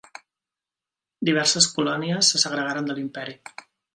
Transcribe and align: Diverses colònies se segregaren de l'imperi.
Diverses 1.29 1.69
colònies 1.75 2.31
se 2.35 2.43
segregaren 2.47 2.91
de 2.91 2.99
l'imperi. 3.01 3.39